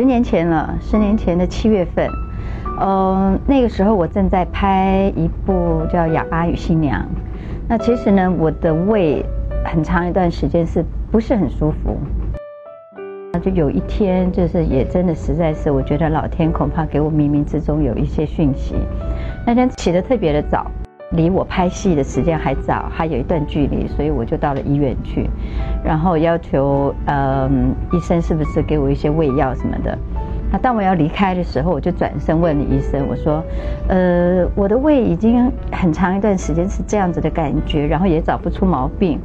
[0.00, 2.08] 十年前了，十年前的七月份，
[2.80, 6.98] 嗯，那个时候我正在拍一部叫《哑巴与新娘》，
[7.68, 9.22] 那其实呢，我的胃
[9.62, 10.82] 很长一段时间是
[11.12, 11.98] 不是很舒服？
[13.34, 18.76] 那就有一天，就是也真的实在是，我觉得老天恐怕给我冥冥之中有一些讯息。
[19.46, 20.64] 那天起得特别的早。
[21.16, 25.28] 离我拍戏的时间还早，还有一段距离，所以我就到了医院去，
[25.84, 29.98] 然后要求嗯医生是不是给我一些胃药什么的。
[30.52, 33.42] 那当我要离开的时候，我就转身问了医生，我说
[33.88, 39.20] ：“呃，我的胃已经很长一段时间是这样子的感觉，然后也找不出毛病，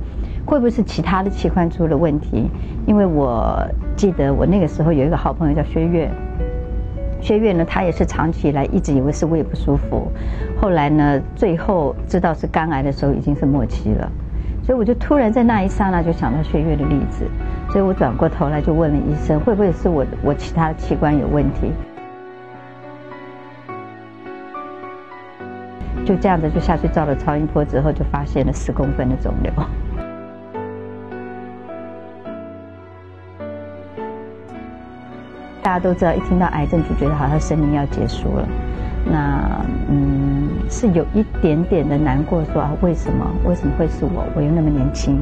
[0.46, 2.50] 会不会是其他的器官出了问题？
[2.86, 3.60] 因为我
[3.96, 6.10] 记得我那个时候有一个好朋友叫薛岳。”
[7.26, 10.12] 薛岳呢，他也是长期以来一直以为是胃不舒服，
[10.62, 14.08] 后来呢，最后知道是肝癌的时候已经是末期了，
[14.64, 17.26] 所以我就突然在那一刹那就想到薛岳的例子，
[17.72, 21.72] 所以我转过头来就问了医生，会不会是我我其他的器官有问题？
[26.06, 29.52] 就这样子就下去照了超音波之后，就发现了十公分的肿瘤。
[35.66, 38.48] 大家都知道，一听到癌症就觉得好像生命要结束了。
[39.04, 43.26] 那嗯，是有一点点的难过，说啊，为什么？
[43.46, 44.28] 为什么会是我？
[44.36, 45.20] 我又那么年轻。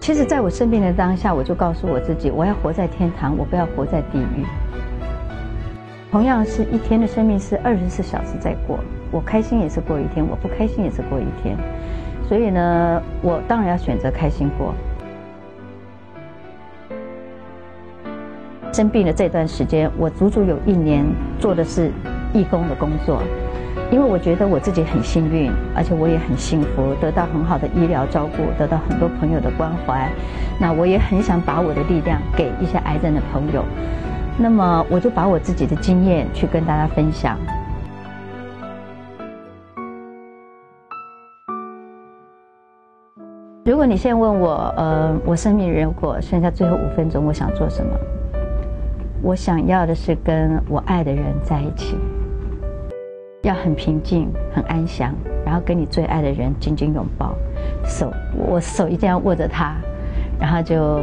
[0.00, 4.46] 其实，在我生病的当下，我就告诉我自己，我要活在天堂，我不要活在地狱。
[6.10, 8.78] 同样是一天的生命是二十四小时在过，
[9.10, 11.54] 我开心也是过一天，我不开心也是过一天。
[12.30, 14.72] 所以呢，我当然要选择开心过。
[18.72, 21.04] 生病的这段时间，我足足有一年
[21.40, 21.90] 做的是
[22.32, 23.20] 义工的工作，
[23.90, 30.08] 因为我觉得我自己很幸运，而且我也很幸福，得到很好的医疗照顾，得到很多朋友的关怀。
[30.60, 33.64] 那我也很想把我的力量给一些癌症的朋友，
[34.38, 37.36] 那么我就把我自己的经验去跟大家分享。
[43.62, 47.92] 如果你现在问我，呃，我生命如果剩下最后五分钟，我想做什么？
[49.22, 51.94] 我想要的是跟我爱的人在一起，
[53.42, 57.34] 要很平静、很安详，然后跟你最爱的人紧紧拥抱，
[57.84, 59.76] 手我手一定要握着他，
[60.40, 61.02] 然后就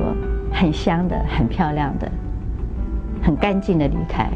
[0.51, 2.11] 很香的、很漂亮的、
[3.21, 4.31] 很干净的离开。